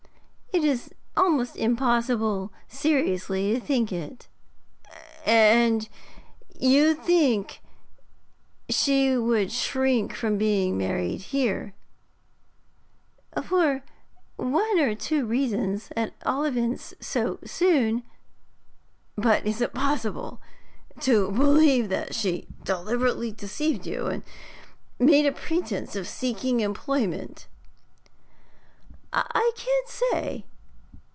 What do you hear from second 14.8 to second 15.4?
two